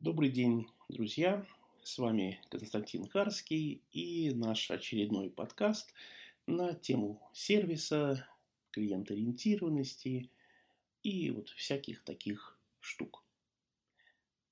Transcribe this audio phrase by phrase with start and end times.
[0.00, 1.46] Добрый день, друзья!
[1.82, 5.92] С вами Константин Харский и наш очередной подкаст
[6.46, 8.26] на тему сервиса,
[8.70, 10.30] клиент-ориентированности
[11.02, 13.22] и вот всяких таких штук.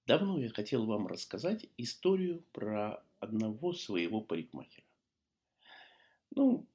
[0.07, 4.85] Давно я хотел вам рассказать историю про одного своего парикмахера.
[6.37, 6.67] Ну,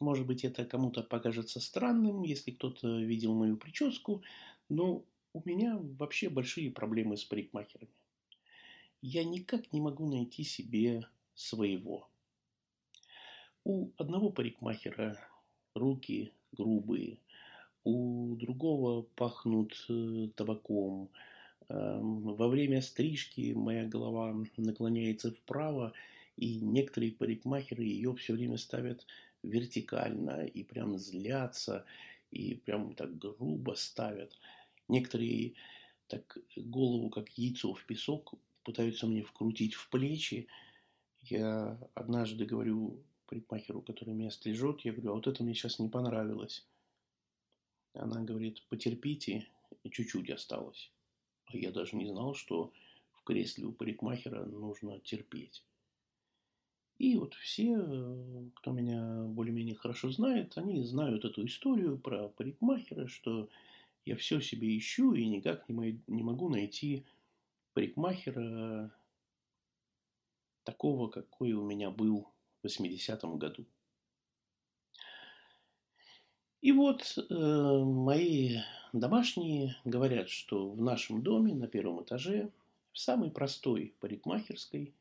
[0.00, 4.22] может быть, это кому-то покажется странным, если кто-то видел мою прическу,
[4.68, 5.02] но
[5.32, 7.92] у меня вообще большие проблемы с парикмахерами.
[9.02, 12.08] Я никак не могу найти себе своего.
[13.64, 15.18] У одного парикмахера
[15.74, 17.18] руки грубые,
[17.84, 21.10] у другого пахнут э, табаком.
[21.68, 25.92] Эм, во время стрижки моя голова наклоняется вправо,
[26.36, 29.06] и некоторые парикмахеры ее все время ставят
[29.42, 31.84] вертикально и прям злятся,
[32.30, 34.36] и прям так грубо ставят.
[34.90, 35.54] Некоторые
[36.08, 40.48] так голову, как яйцо в песок, пытаются мне вкрутить в плечи.
[41.20, 45.88] Я однажды говорю парикмахеру, который меня стрижет, я говорю, а вот это мне сейчас не
[45.88, 46.66] понравилось.
[47.94, 49.46] Она говорит, потерпите,
[49.88, 50.90] чуть-чуть осталось.
[51.46, 52.72] А я даже не знал, что
[53.12, 55.62] в кресле у парикмахера нужно терпеть.
[56.98, 57.78] И вот все,
[58.56, 63.48] кто меня более-менее хорошо знает, они знают эту историю про парикмахера, что
[64.04, 67.04] я все себе ищу и никак не могу найти
[67.74, 68.92] парикмахера
[70.64, 72.28] такого, какой у меня был
[72.62, 73.66] в 80-м году.
[76.60, 78.58] И вот э, мои
[78.92, 82.50] домашние говорят, что в нашем доме на первом этаже,
[82.92, 84.94] в самой простой парикмахерской,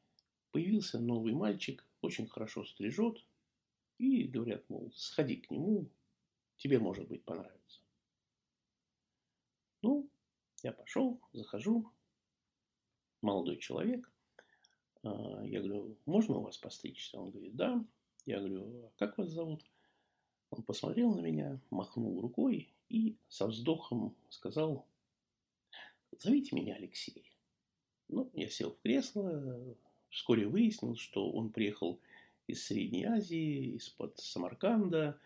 [0.52, 3.22] появился новый мальчик, очень хорошо стрижет,
[3.98, 5.90] и говорят, мол, сходи к нему,
[6.58, 7.82] тебе, может быть, понравится.
[9.82, 10.10] Ну,
[10.64, 11.92] я пошел, захожу,
[13.22, 14.12] молодой человек.
[15.04, 17.20] А, я говорю, можно у вас постричься?
[17.20, 17.86] Он говорит, да.
[18.26, 19.64] Я говорю, а как вас зовут?
[20.52, 24.86] Он посмотрел на меня, махнул рукой и со вздохом сказал,
[26.12, 27.32] зовите меня Алексей.
[28.08, 29.78] Ну, я сел в кресло,
[30.10, 32.00] вскоре выяснил, что он приехал
[32.48, 35.20] из Средней Азии, из-под Самарканда.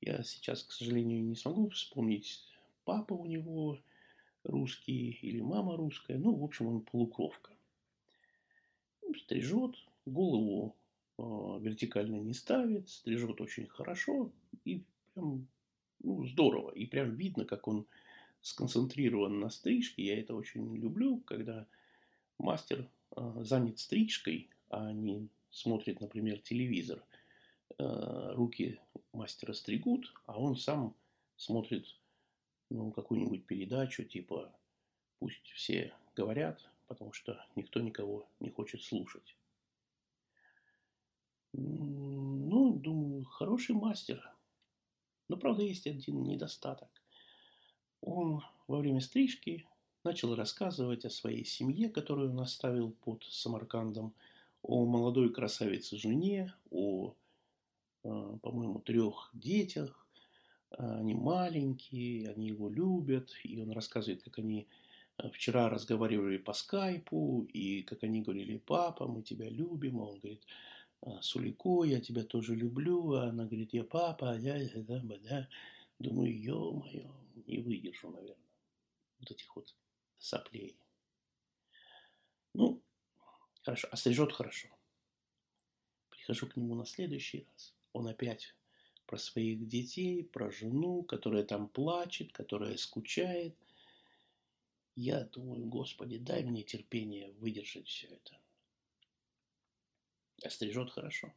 [0.00, 2.53] Я сейчас, к сожалению, не смогу вспомнить
[2.84, 3.78] папа у него
[4.44, 6.18] русский или мама русская.
[6.18, 7.52] Ну, в общем, он полукровка.
[9.16, 10.74] Стрижет, голову
[11.18, 11.22] э,
[11.60, 14.32] вертикально не ставит, стрижет очень хорошо
[14.64, 14.82] и
[15.14, 15.46] прям
[16.02, 16.70] ну, здорово.
[16.72, 17.86] И прям видно, как он
[18.42, 20.04] сконцентрирован на стрижке.
[20.04, 21.66] Я это очень люблю, когда
[22.38, 27.02] мастер э, занят стрижкой, а не смотрит, например, телевизор.
[27.78, 28.78] Э, руки
[29.12, 30.94] мастера стригут, а он сам
[31.36, 31.86] смотрит
[32.70, 34.52] ну, какую-нибудь передачу, типа
[35.18, 39.36] «Пусть все говорят», потому что никто никого не хочет слушать.
[41.52, 44.28] Ну, думаю, хороший мастер.
[45.28, 46.90] Но, правда, есть один недостаток.
[48.00, 49.66] Он во время стрижки
[50.02, 54.14] начал рассказывать о своей семье, которую он оставил под Самаркандом,
[54.62, 57.14] о молодой красавице жене, о,
[58.02, 60.03] э, по-моему, трех детях,
[60.78, 64.68] они маленькие, они его любят, и он рассказывает, как они
[65.18, 70.18] э, вчера разговаривали по скайпу, и как они говорили, папа, мы тебя любим, а он
[70.20, 70.44] говорит,
[71.02, 75.48] «А, Сулико, я тебя тоже люблю, а она говорит, я папа, а я, да, да.
[75.98, 77.10] Думаю, ё-моё,
[77.46, 78.50] не выдержу, наверное,
[79.20, 79.74] вот этих вот
[80.18, 80.76] соплей.
[82.54, 82.82] Ну,
[83.62, 84.68] хорошо, острижет а хорошо.
[86.10, 88.54] Прихожу к нему на следующий раз, он опять
[89.06, 93.54] про своих детей, про жену, которая там плачет, которая скучает.
[94.96, 98.38] Я думаю, Господи, дай мне терпение выдержать все это.
[100.42, 101.32] Острижет хорошо.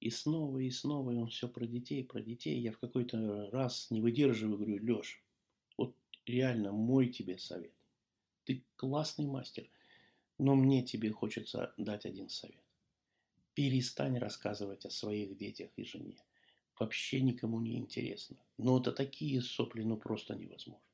[0.00, 2.58] И снова, и снова, и он все про детей, про детей.
[2.60, 5.22] Я в какой-то раз не выдерживаю, говорю, Леш,
[5.76, 5.96] вот
[6.26, 7.72] реально мой тебе совет.
[8.44, 9.68] Ты классный мастер,
[10.38, 12.65] но мне тебе хочется дать один совет.
[13.56, 16.22] Перестань рассказывать о своих детях и жене.
[16.78, 18.36] Вообще никому не интересно.
[18.58, 20.84] Но это такие сопли, ну просто невозможно.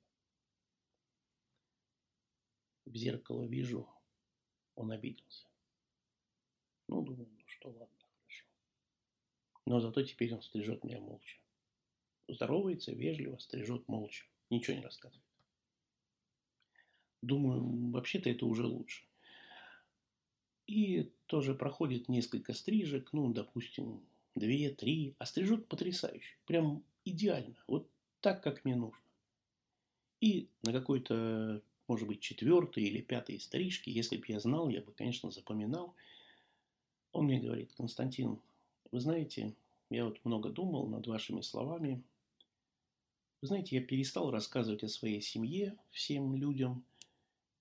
[2.84, 3.88] В зеркало вижу,
[4.76, 5.48] он обиделся.
[6.86, 8.46] Ну, думаю, ну что, ладно, хорошо.
[9.66, 11.38] Но зато теперь он стрижет меня молча.
[12.28, 14.24] Здоровается, вежливо, стрижет молча.
[14.50, 15.26] Ничего не рассказывает.
[17.22, 19.04] Думаю, вообще-то это уже лучше.
[20.66, 24.00] И тоже проходит несколько стрижек, ну, допустим,
[24.34, 27.88] две, три, а стрижет потрясающе, прям идеально, вот
[28.20, 29.02] так, как мне нужно.
[30.20, 31.62] И на какой-то
[31.92, 33.90] может быть, четвертой или пятой стрижки.
[33.90, 35.94] Если бы я знал, я бы, конечно, запоминал.
[37.12, 38.40] Он мне говорит, Константин,
[38.90, 39.54] вы знаете,
[39.90, 42.02] я вот много думал над вашими словами.
[43.42, 46.82] Вы знаете, я перестал рассказывать о своей семье всем людям,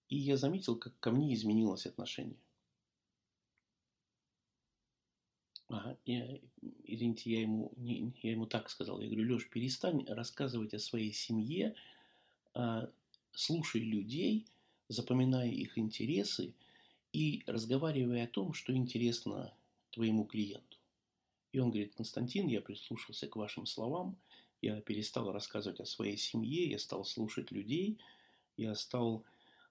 [0.08, 2.38] и я заметил, как ко мне изменилось отношение.
[5.72, 6.38] Ага, я,
[6.84, 9.00] извините, я ему, не, я ему так сказал.
[9.00, 11.76] Я говорю, Леш, перестань рассказывать о своей семье,
[12.54, 12.90] а,
[13.32, 14.46] слушай людей,
[14.90, 16.54] запоминай их интересы
[17.14, 19.54] и разговаривай о том, что интересно
[19.92, 20.78] твоему клиенту.
[21.54, 24.18] И он говорит, Константин, я прислушался к вашим словам,
[24.62, 27.98] я перестал рассказывать о своей семье, я стал слушать людей,
[28.58, 29.24] я стал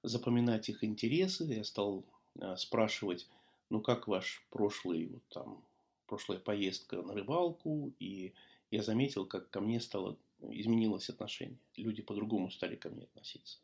[0.02, 2.06] запоминать их интересы, я стал
[2.40, 3.28] а, спрашивать,
[3.68, 5.62] ну как ваш прошлый вот там
[6.10, 8.34] прошлая поездка на рыбалку, и
[8.72, 11.60] я заметил, как ко мне стало, изменилось отношение.
[11.76, 13.58] Люди по-другому стали ко мне относиться.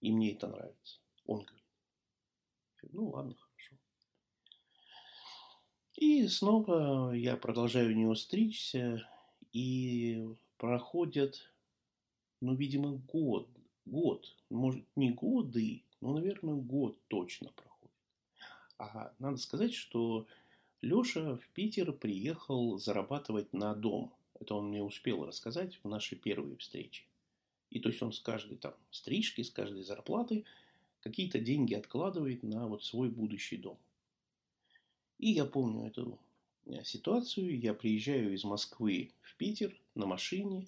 [0.00, 1.00] И мне это нравится.
[1.26, 1.64] Он говорит.
[2.92, 3.74] Ну ладно, хорошо.
[5.96, 9.04] И снова я продолжаю у него стричься,
[9.52, 10.24] и
[10.58, 11.52] проходит,
[12.40, 13.48] ну, видимо, год,
[13.86, 17.94] год, может, не годы, но, наверное, год точно проходит.
[18.78, 20.28] А надо сказать, что
[20.82, 24.12] Леша в Питер приехал зарабатывать на дом.
[24.38, 27.04] Это он мне успел рассказать в нашей первой встрече.
[27.70, 30.44] И то есть он с каждой там стрижки, с каждой зарплаты
[31.00, 33.78] какие-то деньги откладывает на вот свой будущий дом.
[35.18, 36.18] И я помню эту
[36.66, 37.58] э, ситуацию.
[37.58, 40.66] Я приезжаю из Москвы в Питер на машине,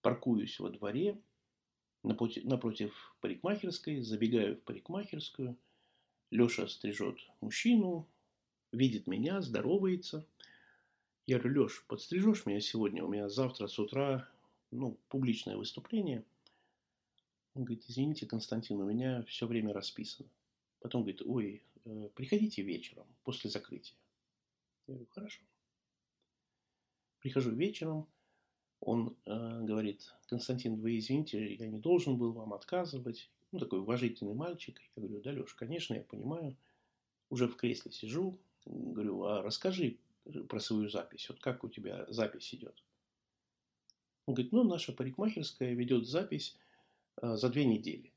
[0.00, 1.20] паркуюсь во дворе,
[2.02, 5.56] напротив, парикмахерской, забегаю в парикмахерскую.
[6.30, 8.08] Леша стрижет мужчину,
[8.76, 10.26] видит меня, здоровается.
[11.26, 13.04] Я говорю, Леш, подстрижешь меня сегодня?
[13.04, 14.28] У меня завтра с утра
[14.70, 16.24] ну, публичное выступление.
[17.54, 20.28] Он говорит, извините, Константин, у меня все время расписано.
[20.80, 23.96] Потом говорит, ой, э, приходите вечером, после закрытия.
[24.86, 25.42] Я говорю, хорошо.
[27.20, 28.06] Прихожу вечером,
[28.80, 33.30] он э, говорит, Константин, вы извините, я не должен был вам отказывать.
[33.52, 34.80] Ну, такой уважительный мальчик.
[34.94, 36.56] Я говорю, да, Леш, конечно, я понимаю.
[37.30, 39.96] Уже в кресле сижу, Говорю, а расскажи
[40.48, 41.28] про свою запись.
[41.28, 42.82] Вот как у тебя запись идет?
[44.26, 46.58] Он говорит, ну, наша парикмахерская ведет запись
[47.16, 48.12] а, за две недели.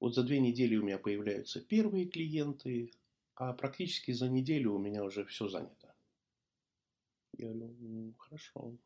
[0.00, 2.92] Вот за две недели у меня появляются первые клиенты,
[3.36, 5.94] а практически за неделю у меня уже все занято.
[7.38, 8.76] Я говорю, ну, хорошо.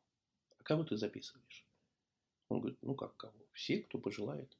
[0.58, 1.64] А кого ты записываешь?
[2.50, 3.46] Он говорит, ну как кого?
[3.52, 4.54] Все, кто пожелает.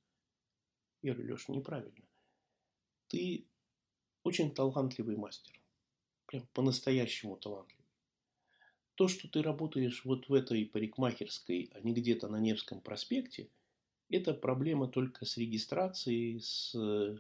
[1.03, 2.07] Я говорю, Леша, неправильно.
[3.09, 3.45] Ты
[4.23, 5.61] очень талантливый мастер
[6.27, 7.85] прям по-настоящему талантливый.
[8.95, 13.49] То, что ты работаешь вот в этой парикмахерской, а не где-то на Невском проспекте,
[14.09, 17.19] это проблема только с регистрацией, с э,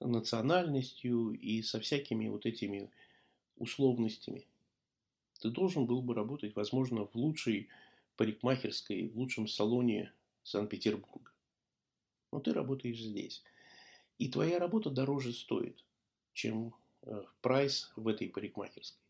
[0.00, 2.90] национальностью и со всякими вот этими
[3.56, 4.46] условностями.
[5.40, 7.68] Ты должен был бы работать, возможно, в лучшей
[8.16, 10.12] парикмахерской, в лучшем салоне
[10.42, 11.30] Санкт-Петербурга.
[12.32, 13.42] Но ты работаешь здесь.
[14.18, 15.84] И твоя работа дороже стоит,
[16.32, 16.74] чем
[17.40, 19.04] прайс в этой парикмахерской.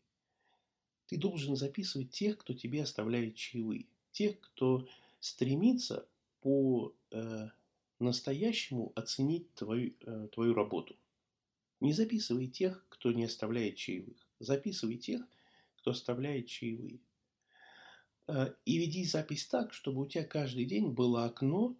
[1.07, 3.85] Ты должен записывать тех, кто тебе оставляет чаевые.
[4.11, 4.87] Тех, кто
[5.19, 6.07] стремится
[6.41, 7.49] по э,
[8.95, 10.95] оценить твою, э, твою работу.
[11.79, 14.17] Не записывай тех, кто не оставляет чаевых.
[14.39, 15.21] Записывай тех,
[15.77, 16.99] кто оставляет чаевые.
[18.27, 21.77] Э, и веди запись так, чтобы у тебя каждый день было окно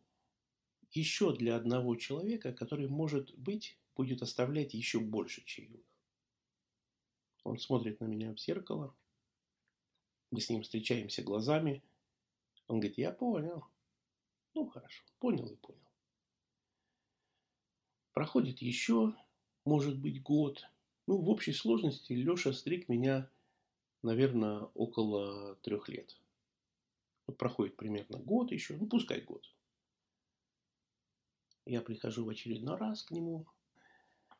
[0.91, 5.83] еще для одного человека, который, может быть, будет оставлять еще больше чаевых.
[7.45, 8.93] Он смотрит на меня в зеркало.
[10.31, 11.83] Мы с ним встречаемся глазами.
[12.67, 13.63] Он говорит, я понял.
[14.55, 15.79] Ну, хорошо, понял и понял.
[18.13, 19.13] Проходит еще,
[19.63, 20.67] может быть, год.
[21.05, 23.29] Ну, в общей сложности Леша стриг меня,
[24.01, 26.19] наверное, около трех лет.
[27.27, 29.47] Вот проходит примерно год еще, ну, пускай год.
[31.65, 33.45] Я прихожу в очередной раз к нему.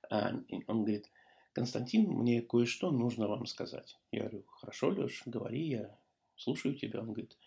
[0.09, 0.31] А
[0.67, 1.11] он говорит,
[1.55, 3.97] Константин, мне кое-что нужно вам сказать.
[4.11, 5.97] Я говорю, хорошо, Леш, говори, я
[6.35, 6.99] слушаю тебя.
[6.99, 7.37] Он говорит,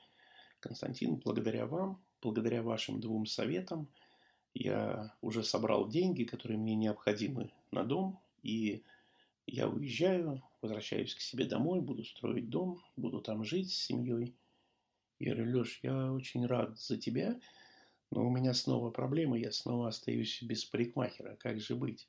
[0.60, 3.86] Константин, благодаря вам, благодаря вашим двум советам,
[4.54, 8.82] я уже собрал деньги, которые мне необходимы на дом, и
[9.46, 14.34] я уезжаю, возвращаюсь к себе домой, буду строить дом, буду там жить с семьей.
[15.18, 17.38] Я говорю, Леш, я очень рад за тебя,
[18.10, 22.08] но у меня снова проблемы, я снова остаюсь без парикмахера, как же быть?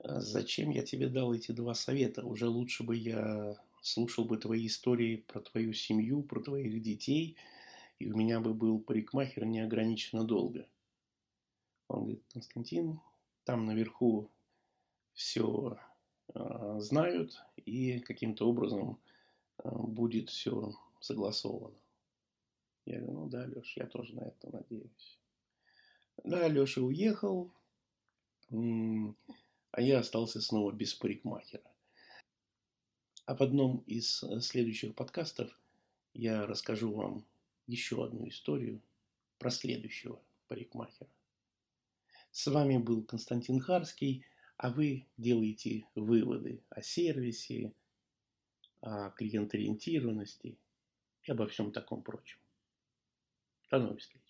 [0.00, 2.24] А зачем я тебе дал эти два совета?
[2.24, 7.36] Уже лучше бы я слушал бы твои истории про твою семью, про твоих детей,
[7.98, 10.66] и у меня бы был парикмахер неограниченно долго.
[11.88, 13.00] Он говорит, Константин,
[13.44, 14.28] там наверху
[15.14, 15.78] все
[16.34, 18.98] э, знают и каким-то образом
[19.58, 21.76] э, будет все согласовано.
[22.84, 25.18] Я говорю, ну да, Леша, я тоже на это надеюсь.
[26.24, 27.50] Да, Леша уехал,
[29.76, 31.70] а я остался снова без парикмахера.
[33.26, 35.50] А в одном из э, следующих подкастов
[36.14, 37.26] я расскажу вам
[37.66, 38.80] еще одну историю
[39.38, 40.18] про следующего
[40.48, 41.10] парикмахера.
[42.30, 44.24] С вами был Константин Харский,
[44.56, 47.74] а вы делаете выводы о сервисе,
[48.80, 50.56] о клиенториентированности
[51.24, 52.38] и обо всем таком прочем.
[53.70, 54.25] До новых встреч.